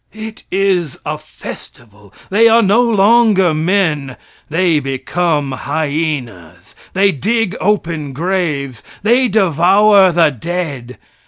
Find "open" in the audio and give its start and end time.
7.61-8.11